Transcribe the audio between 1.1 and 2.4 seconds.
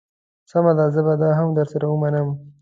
دا هم در سره ومنم.